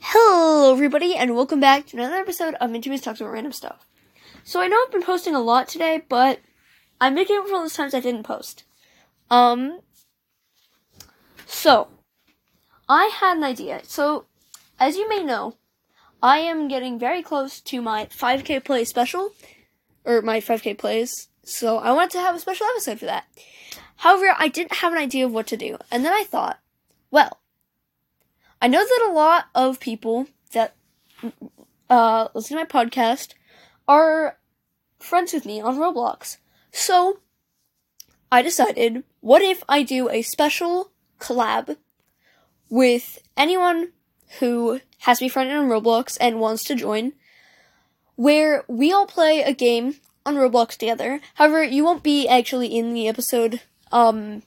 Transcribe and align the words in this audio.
Hello, 0.00 0.72
everybody, 0.72 1.16
and 1.16 1.34
welcome 1.34 1.58
back 1.58 1.86
to 1.86 1.96
another 1.96 2.16
episode 2.16 2.54
of 2.54 2.70
Minty 2.70 2.90
Mist 2.90 3.04
Talks 3.04 3.20
About 3.20 3.32
Random 3.32 3.52
Stuff. 3.52 3.86
So 4.44 4.60
I 4.60 4.68
know 4.68 4.76
I've 4.84 4.92
been 4.92 5.02
posting 5.02 5.34
a 5.34 5.40
lot 5.40 5.68
today, 5.68 6.02
but 6.08 6.40
I'm 7.00 7.14
making 7.14 7.38
up 7.38 7.48
for 7.48 7.54
all 7.54 7.62
those 7.62 7.72
times 7.72 7.94
I 7.94 8.00
didn't 8.00 8.24
post. 8.24 8.64
Um, 9.30 9.80
so 11.46 11.88
I 12.88 13.06
had 13.06 13.38
an 13.38 13.44
idea. 13.44 13.80
So, 13.84 14.26
as 14.78 14.96
you 14.96 15.08
may 15.08 15.22
know, 15.22 15.56
I 16.22 16.38
am 16.38 16.68
getting 16.68 16.98
very 16.98 17.22
close 17.22 17.60
to 17.62 17.80
my 17.80 18.06
5K 18.06 18.64
play 18.64 18.84
special, 18.84 19.32
or 20.04 20.20
my 20.20 20.40
5K 20.40 20.76
plays. 20.76 21.28
So 21.42 21.78
I 21.78 21.92
wanted 21.92 22.10
to 22.12 22.20
have 22.20 22.36
a 22.36 22.40
special 22.40 22.66
episode 22.66 22.98
for 22.98 23.06
that. 23.06 23.24
However, 23.96 24.34
I 24.36 24.48
didn't 24.48 24.74
have 24.74 24.92
an 24.92 24.98
idea 24.98 25.24
of 25.24 25.32
what 25.32 25.46
to 25.48 25.56
do, 25.56 25.78
and 25.90 26.04
then 26.04 26.12
I 26.12 26.24
thought, 26.24 26.58
well, 27.10 27.40
I 28.66 28.68
know 28.68 28.84
that 28.84 29.08
a 29.08 29.12
lot 29.12 29.44
of 29.54 29.78
people 29.78 30.26
that 30.50 30.74
uh, 31.88 32.26
listen 32.34 32.56
to 32.56 32.64
my 32.64 32.66
podcast 32.68 33.34
are 33.86 34.38
friends 34.98 35.32
with 35.32 35.46
me 35.46 35.60
on 35.60 35.76
Roblox. 35.76 36.38
So 36.72 37.20
I 38.32 38.42
decided, 38.42 39.04
what 39.20 39.40
if 39.40 39.62
I 39.68 39.84
do 39.84 40.10
a 40.10 40.22
special 40.22 40.90
collab 41.20 41.76
with 42.68 43.22
anyone 43.36 43.92
who 44.40 44.80
has 45.02 45.20
me 45.20 45.28
friended 45.28 45.56
on 45.56 45.68
Roblox 45.68 46.18
and 46.20 46.40
wants 46.40 46.64
to 46.64 46.74
join, 46.74 47.12
where 48.16 48.64
we 48.66 48.92
all 48.92 49.06
play 49.06 49.42
a 49.42 49.52
game 49.52 49.94
on 50.24 50.34
Roblox 50.34 50.76
together. 50.76 51.20
However, 51.34 51.62
you 51.62 51.84
won't 51.84 52.02
be 52.02 52.26
actually 52.26 52.76
in 52.76 52.94
the 52.94 53.06
episode, 53.06 53.60
um, 53.92 54.42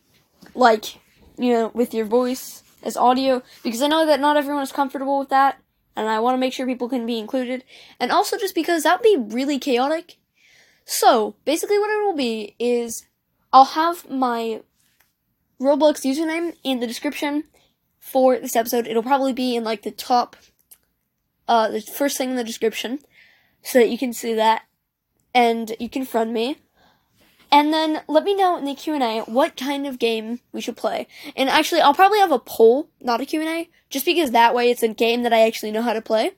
like, 0.54 0.96
you 1.38 1.54
know, 1.54 1.72
with 1.74 1.94
your 1.94 2.06
voice 2.06 2.64
as 2.84 2.98
audio 2.98 3.42
because 3.64 3.82
I 3.82 3.88
know 3.88 4.06
that 4.06 4.20
not 4.20 4.38
everyone 4.38 4.64
is 4.64 4.72
comfortable 4.72 5.20
with 5.20 5.30
that, 5.30 5.60
and 5.96 6.08
I 6.08 6.20
want 6.20 6.36
to 6.36 6.40
make 6.40 6.54
sure 6.54 6.66
people 6.66 6.90
can 6.90 7.06
be 7.06 7.20
included, 7.20 7.64
and 8.00 8.12
also 8.12 8.38
just 8.38 8.56
because 8.56 8.84
that 8.84 9.00
would 9.00 9.30
be 9.30 9.36
really 9.36 9.60
chaotic. 9.60 10.18
So 10.86 11.36
basically, 11.46 11.78
what 11.78 11.90
it 11.90 12.06
will 12.06 12.16
be 12.16 12.56
is 12.60 13.06
I'll 13.52 13.66
have 13.66 14.10
my 14.10 14.62
Roblox 15.60 16.06
username 16.06 16.56
in 16.64 16.80
the 16.80 16.88
description 16.88 17.44
for 18.00 18.40
this 18.40 18.56
episode. 18.56 18.88
It'll 18.88 19.04
probably 19.04 19.34
be 19.34 19.56
in 19.56 19.64
like 19.64 19.84
the 19.84 19.92
top, 19.92 20.36
uh, 21.48 21.70
the 21.70 21.82
first 21.82 22.18
thing 22.18 22.32
in 22.32 22.36
the 22.38 22.44
description, 22.44 23.00
so 23.62 23.80
that 23.80 23.90
you 23.90 23.98
can 23.98 24.14
see 24.14 24.34
that, 24.34 24.64
and 25.34 25.76
you 25.80 25.90
can 25.90 26.06
friend 26.06 26.34
me. 26.34 26.58
And 27.52 27.74
then 27.74 28.02
let 28.08 28.24
me 28.24 28.36
know 28.36 28.58
in 28.58 28.66
the 28.66 28.76
Q&A 28.76 29.22
what 29.22 29.58
kind 29.58 29.88
of 29.88 29.98
game 29.98 30.40
we 30.52 30.62
should 30.62 30.78
play. 30.78 31.08
And 31.36 31.50
actually, 31.50 31.82
I'll 31.82 31.96
probably 31.96 32.20
have 32.20 32.32
a 32.32 32.40
poll, 32.40 32.90
not 33.02 33.22
a 33.22 33.26
Q&A, 33.26 33.70
just 33.90 34.06
because 34.06 34.32
that 34.32 34.54
way 34.54 34.70
it's 34.70 34.84
a 34.84 34.88
game 34.88 35.24
that 35.24 35.34
I 35.34 35.42
actually 35.42 35.72
know 35.72 35.82
how 35.82 35.94
to 35.94 36.02
play. 36.02 36.32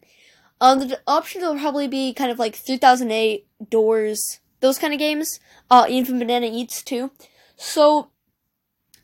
Um, 0.61 0.79
the 0.79 1.01
options 1.07 1.43
will 1.43 1.57
probably 1.57 1.87
be 1.87 2.13
kind 2.13 2.31
of 2.31 2.39
like 2.39 2.55
3008, 2.55 3.47
Doors, 3.69 4.39
those 4.61 4.79
kind 4.79 4.93
of 4.93 4.99
games. 4.99 5.39
Uh, 5.69 5.85
even 5.89 6.19
Banana 6.19 6.49
Eats 6.51 6.81
too. 6.81 7.11
So, 7.57 8.09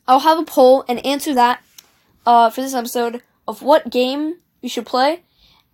I'll 0.06 0.20
have 0.20 0.38
a 0.38 0.44
poll 0.44 0.84
and 0.88 1.04
answer 1.04 1.34
that, 1.34 1.62
uh, 2.24 2.48
for 2.50 2.62
this 2.62 2.74
episode 2.74 3.22
of 3.46 3.60
what 3.62 3.90
game 3.90 4.36
we 4.62 4.68
should 4.68 4.86
play. 4.86 5.24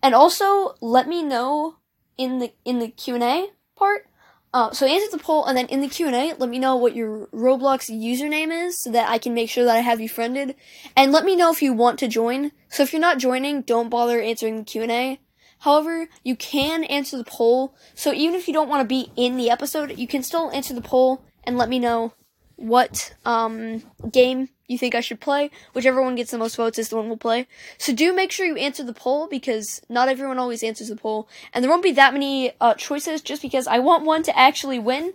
And 0.02 0.14
also, 0.14 0.74
let 0.80 1.06
me 1.06 1.22
know 1.22 1.76
in 2.18 2.40
the, 2.40 2.52
in 2.64 2.78
the 2.78 2.88
Q&A 2.88 3.48
part, 3.76 4.06
uh, 4.54 4.70
so 4.72 4.86
answer 4.86 5.10
the 5.10 5.22
poll, 5.22 5.44
and 5.46 5.58
then 5.58 5.66
in 5.66 5.80
the 5.80 5.88
Q 5.88 6.06
and 6.06 6.14
A, 6.14 6.34
let 6.38 6.48
me 6.48 6.60
know 6.60 6.76
what 6.76 6.94
your 6.94 7.26
Roblox 7.32 7.90
username 7.90 8.66
is, 8.66 8.80
so 8.80 8.92
that 8.92 9.10
I 9.10 9.18
can 9.18 9.34
make 9.34 9.50
sure 9.50 9.64
that 9.64 9.76
I 9.76 9.80
have 9.80 10.00
you 10.00 10.08
friended. 10.08 10.54
And 10.96 11.10
let 11.10 11.24
me 11.24 11.34
know 11.34 11.50
if 11.50 11.60
you 11.60 11.72
want 11.72 11.98
to 11.98 12.08
join. 12.08 12.52
So 12.68 12.84
if 12.84 12.92
you're 12.92 13.00
not 13.00 13.18
joining, 13.18 13.62
don't 13.62 13.88
bother 13.88 14.22
answering 14.22 14.58
the 14.58 14.64
Q 14.64 14.82
and 14.82 14.92
A. 14.92 15.20
However, 15.58 16.08
you 16.22 16.36
can 16.36 16.84
answer 16.84 17.16
the 17.16 17.24
poll. 17.24 17.74
So 17.96 18.12
even 18.12 18.36
if 18.36 18.46
you 18.46 18.54
don't 18.54 18.68
want 18.68 18.82
to 18.82 18.88
be 18.88 19.10
in 19.16 19.36
the 19.36 19.50
episode, 19.50 19.98
you 19.98 20.06
can 20.06 20.22
still 20.22 20.52
answer 20.52 20.72
the 20.72 20.80
poll 20.80 21.24
and 21.42 21.58
let 21.58 21.68
me 21.68 21.80
know 21.80 22.12
what 22.56 23.14
um, 23.24 23.82
game 24.10 24.48
you 24.66 24.78
think 24.78 24.94
I 24.94 25.00
should 25.00 25.20
play. 25.20 25.50
Whichever 25.72 26.02
one 26.02 26.14
gets 26.14 26.30
the 26.30 26.38
most 26.38 26.56
votes 26.56 26.78
is 26.78 26.88
the 26.88 26.96
one 26.96 27.08
we'll 27.08 27.16
play. 27.16 27.46
So 27.78 27.94
do 27.94 28.14
make 28.14 28.32
sure 28.32 28.46
you 28.46 28.56
answer 28.56 28.82
the 28.82 28.94
poll 28.94 29.26
because 29.26 29.82
not 29.88 30.08
everyone 30.08 30.38
always 30.38 30.62
answers 30.62 30.88
the 30.88 30.96
poll, 30.96 31.28
and 31.52 31.62
there 31.62 31.70
won't 31.70 31.82
be 31.82 31.92
that 31.92 32.12
many 32.12 32.52
uh, 32.60 32.74
choices 32.74 33.20
just 33.20 33.42
because 33.42 33.66
I 33.66 33.78
want 33.78 34.04
one 34.04 34.22
to 34.24 34.38
actually 34.38 34.78
win. 34.78 35.14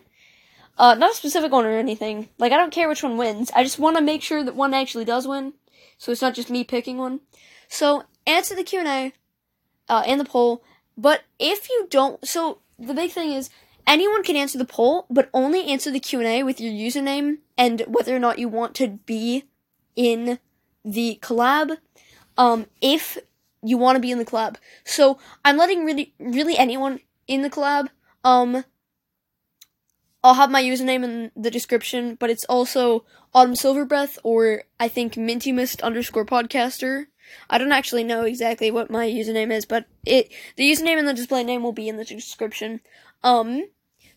Uh, 0.77 0.95
not 0.95 1.11
a 1.11 1.15
specific 1.15 1.51
one 1.51 1.65
or 1.65 1.77
anything. 1.77 2.29
Like 2.37 2.51
I 2.51 2.57
don't 2.57 2.71
care 2.71 2.87
which 2.87 3.03
one 3.03 3.17
wins. 3.17 3.51
I 3.55 3.63
just 3.63 3.79
want 3.79 3.97
to 3.97 4.03
make 4.03 4.21
sure 4.21 4.43
that 4.43 4.55
one 4.55 4.73
actually 4.73 5.05
does 5.05 5.27
win, 5.27 5.53
so 5.97 6.11
it's 6.11 6.21
not 6.21 6.35
just 6.35 6.49
me 6.49 6.63
picking 6.63 6.97
one. 6.97 7.21
So 7.67 8.03
answer 8.25 8.55
the 8.55 8.63
Q 8.63 8.79
and 8.79 8.87
A, 8.87 9.13
uh, 9.89 10.03
and 10.05 10.19
the 10.19 10.25
poll. 10.25 10.63
But 10.97 11.23
if 11.39 11.69
you 11.69 11.87
don't, 11.89 12.25
so 12.27 12.59
the 12.77 12.93
big 12.93 13.11
thing 13.11 13.31
is 13.31 13.49
anyone 13.89 14.23
can 14.23 14.37
answer 14.37 14.57
the 14.57 14.65
poll, 14.65 15.07
but 15.09 15.29
only 15.33 15.65
answer 15.65 15.91
the 15.91 15.99
Q&A 15.99 16.43
with 16.43 16.61
your 16.61 16.71
username 16.71 17.39
and 17.57 17.81
whether 17.87 18.15
or 18.15 18.19
not 18.19 18.39
you 18.39 18.47
want 18.47 18.75
to 18.75 18.87
be 18.87 19.43
in 19.95 20.39
the 20.85 21.19
collab. 21.21 21.77
Um, 22.37 22.67
if 22.79 23.17
you 23.61 23.77
want 23.77 23.97
to 23.97 23.99
be 23.99 24.11
in 24.11 24.19
the 24.19 24.25
collab. 24.25 24.55
So 24.85 25.17
I'm 25.43 25.57
letting 25.57 25.83
really, 25.83 26.13
really 26.19 26.57
anyone 26.57 27.01
in 27.27 27.41
the 27.41 27.49
collab. 27.49 27.89
Um, 28.23 28.63
I'll 30.23 30.35
have 30.35 30.51
my 30.51 30.61
username 30.61 31.03
in 31.03 31.31
the 31.35 31.51
description, 31.51 32.15
but 32.15 32.29
it's 32.29 32.45
also 32.45 33.05
Autumn 33.33 33.55
Silverbreath 33.55 34.17
or 34.23 34.63
I 34.79 34.87
think 34.87 35.17
Minty 35.17 35.51
Mist 35.51 35.81
underscore 35.81 36.25
podcaster. 36.25 37.07
I 37.49 37.57
don't 37.57 37.71
actually 37.71 38.03
know 38.03 38.23
exactly 38.23 38.71
what 38.71 38.89
my 38.89 39.07
username 39.07 39.51
is, 39.51 39.65
but 39.65 39.85
it 40.05 40.31
the 40.55 40.69
username 40.69 40.97
and 40.97 41.07
the 41.07 41.13
display 41.13 41.43
name 41.43 41.63
will 41.63 41.73
be 41.73 41.87
in 41.87 41.97
the 41.97 42.05
description. 42.05 42.81
Um, 43.23 43.65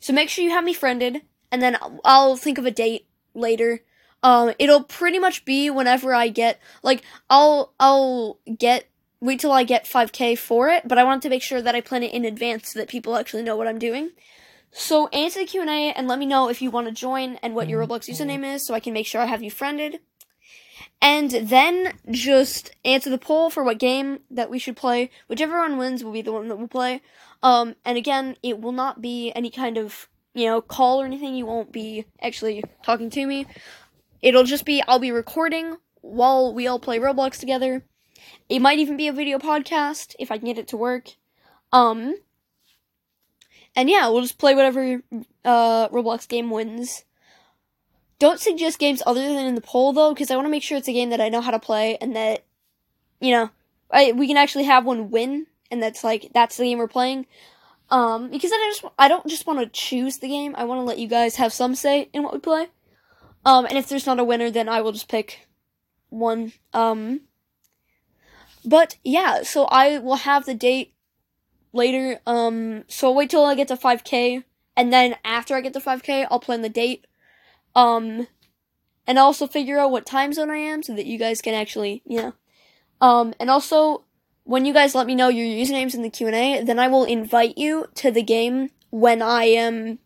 so 0.02 0.12
make 0.12 0.28
sure 0.28 0.44
you 0.44 0.50
have 0.50 0.64
me 0.64 0.72
friended, 0.72 1.22
and 1.52 1.62
then 1.62 1.78
I'll 2.04 2.36
think 2.36 2.58
of 2.58 2.66
a 2.66 2.72
date 2.72 3.06
later. 3.34 3.84
Um, 4.24 4.52
it'll 4.58 4.82
pretty 4.82 5.20
much 5.20 5.44
be 5.44 5.70
whenever 5.70 6.12
I 6.12 6.26
get 6.26 6.58
like 6.82 7.02
I'll 7.30 7.72
I'll 7.78 8.40
get 8.58 8.88
wait 9.20 9.38
till 9.38 9.52
I 9.52 9.62
get 9.62 9.84
5k 9.84 10.36
for 10.38 10.68
it, 10.70 10.88
but 10.88 10.98
I 10.98 11.04
want 11.04 11.22
to 11.22 11.28
make 11.28 11.42
sure 11.42 11.62
that 11.62 11.76
I 11.76 11.80
plan 11.80 12.02
it 12.02 12.12
in 12.12 12.24
advance 12.24 12.72
so 12.72 12.80
that 12.80 12.88
people 12.88 13.14
actually 13.14 13.44
know 13.44 13.54
what 13.54 13.68
I'm 13.68 13.78
doing. 13.78 14.10
So 14.72 15.06
answer 15.08 15.38
the 15.38 15.46
Q&A 15.46 15.92
and 15.92 16.08
let 16.08 16.18
me 16.18 16.26
know 16.26 16.48
if 16.48 16.60
you 16.60 16.72
want 16.72 16.88
to 16.88 16.92
join 16.92 17.36
and 17.36 17.54
what 17.54 17.68
your 17.68 17.86
Roblox 17.86 18.10
username 18.10 18.44
is 18.44 18.66
so 18.66 18.74
I 18.74 18.80
can 18.80 18.92
make 18.92 19.06
sure 19.06 19.20
I 19.20 19.26
have 19.26 19.42
you 19.42 19.52
friended. 19.52 20.00
And 21.00 21.30
then 21.30 21.94
just 22.10 22.70
answer 22.84 23.10
the 23.10 23.18
poll 23.18 23.50
for 23.50 23.62
what 23.62 23.78
game 23.78 24.20
that 24.30 24.50
we 24.50 24.58
should 24.58 24.76
play. 24.76 25.10
Whichever 25.28 25.58
one 25.58 25.76
wins 25.76 26.02
will 26.02 26.12
be 26.12 26.22
the 26.22 26.32
one 26.32 26.48
that 26.48 26.56
we'll 26.56 26.68
play. 26.68 27.02
Um, 27.42 27.74
and 27.84 27.98
again, 27.98 28.36
it 28.42 28.60
will 28.60 28.72
not 28.72 29.02
be 29.02 29.32
any 29.34 29.50
kind 29.50 29.76
of, 29.76 30.08
you 30.34 30.46
know, 30.46 30.60
call 30.60 31.02
or 31.02 31.04
anything. 31.04 31.34
You 31.34 31.46
won't 31.46 31.72
be 31.72 32.06
actually 32.20 32.62
talking 32.82 33.10
to 33.10 33.26
me. 33.26 33.46
It'll 34.22 34.44
just 34.44 34.64
be, 34.64 34.82
I'll 34.86 35.00
be 35.00 35.10
recording 35.10 35.76
while 36.00 36.54
we 36.54 36.66
all 36.66 36.78
play 36.78 36.98
Roblox 36.98 37.38
together. 37.38 37.84
It 38.48 38.60
might 38.60 38.78
even 38.78 38.96
be 38.96 39.08
a 39.08 39.12
video 39.12 39.38
podcast 39.38 40.14
if 40.18 40.30
I 40.30 40.38
can 40.38 40.46
get 40.46 40.58
it 40.58 40.68
to 40.68 40.76
work. 40.76 41.16
Um, 41.72 42.14
and 43.74 43.90
yeah, 43.90 44.08
we'll 44.08 44.22
just 44.22 44.38
play 44.38 44.54
whatever, 44.54 45.02
uh, 45.44 45.88
Roblox 45.88 46.28
game 46.28 46.50
wins. 46.50 47.04
Don't 48.22 48.38
suggest 48.38 48.78
games 48.78 49.02
other 49.04 49.20
than 49.20 49.46
in 49.46 49.56
the 49.56 49.60
poll 49.60 49.92
though, 49.92 50.14
because 50.14 50.30
I 50.30 50.36
want 50.36 50.46
to 50.46 50.50
make 50.50 50.62
sure 50.62 50.78
it's 50.78 50.86
a 50.86 50.92
game 50.92 51.10
that 51.10 51.20
I 51.20 51.28
know 51.28 51.40
how 51.40 51.50
to 51.50 51.58
play 51.58 51.98
and 52.00 52.14
that, 52.14 52.44
you 53.20 53.32
know, 53.32 53.50
I, 53.90 54.12
we 54.12 54.28
can 54.28 54.36
actually 54.36 54.62
have 54.62 54.84
one 54.84 55.10
win 55.10 55.48
and 55.72 55.82
that's 55.82 56.04
like 56.04 56.30
that's 56.32 56.56
the 56.56 56.62
game 56.62 56.78
we're 56.78 56.86
playing. 56.86 57.26
Um, 57.90 58.30
because 58.30 58.52
I 58.52 58.70
just 58.72 58.94
I 58.96 59.08
don't 59.08 59.26
just 59.26 59.44
want 59.44 59.58
to 59.58 59.66
choose 59.66 60.18
the 60.18 60.28
game. 60.28 60.54
I 60.56 60.62
want 60.62 60.78
to 60.78 60.84
let 60.84 61.00
you 61.00 61.08
guys 61.08 61.34
have 61.34 61.52
some 61.52 61.74
say 61.74 62.10
in 62.12 62.22
what 62.22 62.32
we 62.32 62.38
play. 62.38 62.68
Um, 63.44 63.66
and 63.66 63.76
if 63.76 63.88
there's 63.88 64.06
not 64.06 64.20
a 64.20 64.24
winner, 64.24 64.52
then 64.52 64.68
I 64.68 64.82
will 64.82 64.92
just 64.92 65.08
pick 65.08 65.48
one. 66.08 66.52
Um, 66.72 67.22
but 68.64 68.98
yeah, 69.02 69.42
so 69.42 69.64
I 69.64 69.98
will 69.98 70.14
have 70.14 70.46
the 70.46 70.54
date 70.54 70.94
later. 71.72 72.20
Um, 72.24 72.84
so 72.86 73.08
I'll 73.08 73.16
wait 73.16 73.30
till 73.30 73.44
I 73.44 73.56
get 73.56 73.66
to 73.66 73.76
5k, 73.76 74.44
and 74.76 74.92
then 74.92 75.16
after 75.24 75.56
I 75.56 75.60
get 75.60 75.72
to 75.72 75.80
5k, 75.80 76.28
I'll 76.30 76.38
plan 76.38 76.62
the 76.62 76.68
date. 76.68 77.04
Um, 77.74 78.26
and 79.06 79.18
also 79.18 79.46
figure 79.46 79.78
out 79.78 79.90
what 79.90 80.06
time 80.06 80.32
zone 80.32 80.50
I 80.50 80.58
am 80.58 80.82
so 80.82 80.94
that 80.94 81.06
you 81.06 81.18
guys 81.18 81.42
can 81.42 81.54
actually, 81.54 82.02
you 82.04 82.18
know. 82.18 82.34
Um, 83.00 83.34
and 83.40 83.50
also 83.50 84.04
when 84.44 84.64
you 84.64 84.72
guys 84.72 84.94
let 84.94 85.06
me 85.06 85.14
know 85.14 85.28
your 85.28 85.46
usernames 85.46 85.94
in 85.94 86.02
the 86.02 86.10
Q&A, 86.10 86.62
then 86.62 86.78
I 86.78 86.88
will 86.88 87.04
invite 87.04 87.58
you 87.58 87.86
to 87.96 88.10
the 88.10 88.22
game 88.22 88.70
when 88.90 89.22
I 89.22 89.44
am 89.44 89.98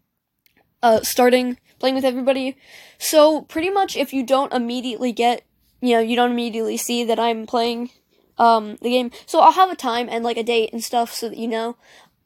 uh, 0.83 1.01
starting 1.03 1.59
playing 1.79 1.95
with 1.95 2.05
everybody. 2.05 2.57
So 2.99 3.43
pretty 3.43 3.71
much 3.71 3.97
if 3.97 4.13
you 4.13 4.23
don't 4.23 4.53
immediately 4.53 5.13
get, 5.13 5.43
you 5.81 5.95
know, 5.95 6.01
you 6.01 6.17
don't 6.17 6.33
immediately 6.33 6.77
see 6.77 7.05
that 7.05 7.19
I'm 7.19 7.47
playing 7.47 7.91
um, 8.39 8.77
the 8.83 8.91
game. 8.91 9.11
So 9.27 9.41
I'll 9.41 9.53
have 9.53 9.71
a 9.71 9.77
time 9.77 10.09
and 10.11 10.25
like 10.25 10.37
a 10.37 10.43
date 10.43 10.73
and 10.73 10.83
stuff 10.83 11.13
so 11.13 11.29
that 11.29 11.39
you 11.39 11.49
know. 11.49 11.77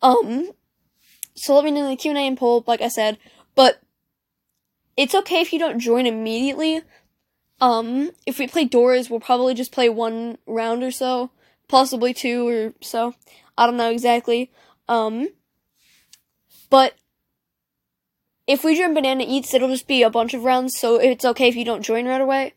Um, 0.02 0.52
so 1.34 1.54
let 1.54 1.64
me 1.64 1.70
know 1.70 1.84
in 1.84 1.90
the 1.90 1.96
Q&A 1.96 2.18
and 2.18 2.36
poll, 2.36 2.64
like 2.66 2.80
I 2.80 2.88
said. 2.88 3.18
But 3.54 3.80
it's 5.00 5.14
okay 5.14 5.40
if 5.40 5.52
you 5.52 5.58
don't 5.58 5.80
join 5.80 6.06
immediately. 6.06 6.82
Um, 7.60 8.10
if 8.26 8.38
we 8.38 8.46
play 8.46 8.64
Doors, 8.64 9.10
we'll 9.10 9.20
probably 9.20 9.54
just 9.54 9.72
play 9.72 9.88
one 9.88 10.38
round 10.46 10.82
or 10.82 10.90
so 10.90 11.30
possibly 11.70 12.12
two 12.12 12.48
or 12.48 12.74
so. 12.82 13.14
I 13.56 13.66
don't 13.66 13.76
know 13.76 13.90
exactly. 13.90 14.50
Um, 14.88 15.28
but 16.68 16.94
if 18.46 18.64
we 18.64 18.76
join 18.76 18.92
Banana 18.92 19.24
Eats, 19.26 19.54
it'll 19.54 19.68
just 19.68 19.86
be 19.86 20.02
a 20.02 20.10
bunch 20.10 20.34
of 20.34 20.44
rounds, 20.44 20.76
so 20.76 20.96
it's 20.96 21.24
okay 21.24 21.48
if 21.48 21.56
you 21.56 21.64
don't 21.64 21.82
join 21.82 22.06
right 22.06 22.20
away. 22.20 22.54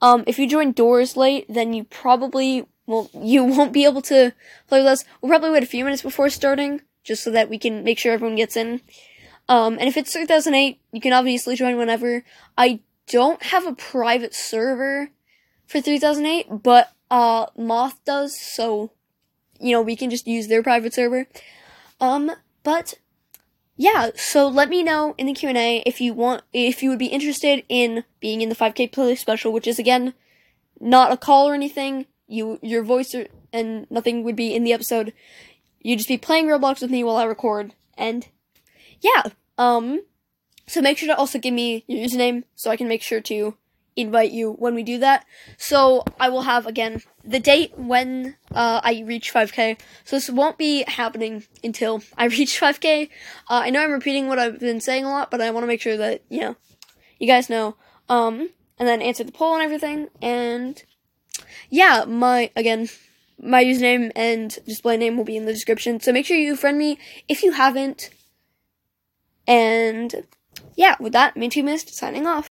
Um, 0.00 0.24
if 0.26 0.38
you 0.38 0.48
join 0.48 0.72
doors 0.72 1.16
late, 1.16 1.44
then 1.48 1.74
you 1.74 1.84
probably 1.84 2.66
well, 2.86 3.10
you 3.14 3.44
won't 3.44 3.72
be 3.72 3.84
able 3.84 4.02
to 4.02 4.32
play 4.66 4.80
with 4.80 4.88
us. 4.88 5.04
We'll 5.20 5.30
probably 5.30 5.50
wait 5.50 5.62
a 5.62 5.66
few 5.66 5.84
minutes 5.84 6.02
before 6.02 6.30
starting, 6.30 6.80
just 7.02 7.22
so 7.22 7.30
that 7.30 7.50
we 7.50 7.58
can 7.58 7.84
make 7.84 7.98
sure 7.98 8.12
everyone 8.12 8.36
gets 8.36 8.56
in. 8.56 8.80
Um, 9.48 9.74
and 9.74 9.88
if 9.88 9.96
it's 9.96 10.12
3008, 10.12 10.80
you 10.92 11.00
can 11.00 11.12
obviously 11.12 11.56
join 11.56 11.76
whenever. 11.76 12.24
I 12.56 12.80
don't 13.08 13.42
have 13.44 13.66
a 13.66 13.74
private 13.74 14.34
server 14.34 15.10
for 15.66 15.80
3008, 15.80 16.62
but, 16.62 16.92
uh, 17.10 17.46
Moth 17.56 18.02
does, 18.04 18.38
so, 18.40 18.90
you 19.60 19.72
know, 19.72 19.82
we 19.82 19.96
can 19.96 20.10
just 20.10 20.26
use 20.26 20.48
their 20.48 20.62
private 20.62 20.94
server. 20.94 21.26
Um, 22.00 22.32
but, 22.62 22.94
yeah, 23.76 24.10
so 24.16 24.48
let 24.48 24.68
me 24.68 24.82
know 24.82 25.14
in 25.18 25.26
the 25.26 25.34
Q&A 25.34 25.82
if 25.84 26.00
you 26.00 26.14
want, 26.14 26.42
if 26.52 26.82
you 26.82 26.90
would 26.90 26.98
be 26.98 27.06
interested 27.06 27.64
in 27.68 28.04
being 28.20 28.40
in 28.40 28.48
the 28.48 28.54
5k 28.54 28.92
play 28.92 29.14
special, 29.14 29.52
which 29.52 29.66
is 29.66 29.78
again, 29.78 30.14
not 30.80 31.12
a 31.12 31.16
call 31.16 31.48
or 31.48 31.54
anything. 31.54 32.06
You, 32.26 32.58
your 32.62 32.82
voice 32.82 33.14
or, 33.14 33.26
and 33.52 33.86
nothing 33.90 34.24
would 34.24 34.36
be 34.36 34.54
in 34.54 34.64
the 34.64 34.72
episode. 34.72 35.12
You'd 35.80 35.98
just 35.98 36.08
be 36.08 36.18
playing 36.18 36.46
Roblox 36.46 36.80
with 36.80 36.90
me 36.90 37.04
while 37.04 37.16
I 37.16 37.24
record, 37.24 37.74
and 37.98 38.26
yeah, 39.04 39.24
um, 39.58 40.00
so 40.66 40.80
make 40.80 40.96
sure 40.96 41.08
to 41.08 41.16
also 41.16 41.38
give 41.38 41.52
me 41.52 41.84
your 41.86 42.08
username 42.08 42.44
so 42.54 42.70
I 42.70 42.76
can 42.76 42.88
make 42.88 43.02
sure 43.02 43.20
to 43.20 43.54
invite 43.96 44.32
you 44.32 44.52
when 44.52 44.74
we 44.74 44.82
do 44.82 44.98
that. 44.98 45.26
So 45.58 46.04
I 46.18 46.30
will 46.30 46.42
have 46.42 46.66
again 46.66 47.02
the 47.22 47.38
date 47.38 47.72
when 47.76 48.36
uh, 48.50 48.80
I 48.82 49.04
reach 49.06 49.32
5k. 49.32 49.78
So 50.04 50.16
this 50.16 50.30
won't 50.30 50.56
be 50.56 50.84
happening 50.88 51.44
until 51.62 52.02
I 52.16 52.24
reach 52.24 52.58
5k. 52.58 53.10
Uh, 53.50 53.60
I 53.64 53.70
know 53.70 53.82
I'm 53.82 53.92
repeating 53.92 54.26
what 54.26 54.38
I've 54.38 54.58
been 54.58 54.80
saying 54.80 55.04
a 55.04 55.10
lot, 55.10 55.30
but 55.30 55.42
I 55.42 55.50
want 55.50 55.64
to 55.64 55.68
make 55.68 55.82
sure 55.82 55.98
that 55.98 56.22
you 56.30 56.40
know 56.40 56.56
you 57.18 57.26
guys 57.26 57.50
know. 57.50 57.76
Um, 58.08 58.50
and 58.78 58.88
then 58.88 59.02
answer 59.02 59.22
the 59.22 59.32
poll 59.32 59.54
and 59.54 59.62
everything. 59.62 60.08
And 60.22 60.82
yeah, 61.68 62.04
my 62.06 62.50
again 62.56 62.88
my 63.38 63.62
username 63.62 64.10
and 64.16 64.58
display 64.64 64.96
name 64.96 65.18
will 65.18 65.24
be 65.24 65.36
in 65.36 65.44
the 65.44 65.52
description. 65.52 66.00
So 66.00 66.10
make 66.10 66.24
sure 66.24 66.38
you 66.38 66.56
friend 66.56 66.78
me 66.78 66.98
if 67.28 67.42
you 67.42 67.52
haven't. 67.52 68.08
And 69.46 70.26
yeah, 70.76 70.96
with 71.00 71.12
that, 71.12 71.36
Minty 71.36 71.62
Mist 71.62 71.94
signing 71.94 72.26
off. 72.26 72.48